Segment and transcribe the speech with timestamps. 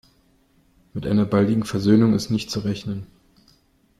[0.95, 3.05] Mit einer baldigen Versöhnung ist nicht zu rechnen.